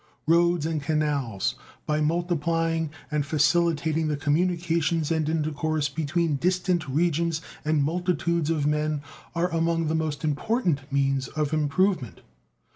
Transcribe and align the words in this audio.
Roads 0.25 0.65
and 0.65 0.81
canals, 0.81 1.53
by 1.85 2.01
multiplying 2.01 2.89
and 3.11 3.23
facilitating 3.23 4.07
the 4.07 4.17
communications 4.17 5.11
and 5.11 5.29
intercourse 5.29 5.89
between 5.89 6.37
distant 6.37 6.87
regions 6.89 7.39
and 7.63 7.83
multitudes 7.83 8.49
of 8.49 8.65
men, 8.65 9.03
are 9.35 9.49
among 9.51 9.85
the 9.89 9.93
most 9.93 10.23
important 10.23 10.91
means 10.91 11.27
of 11.27 11.53
improvement. 11.53 12.21